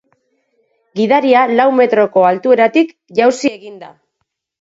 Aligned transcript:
Gidaria 0.99 1.43
lau 1.51 1.65
metroko 1.79 2.23
altueratik 2.29 2.95
jausi 3.21 3.53
egin 3.59 3.77
da. 3.85 3.93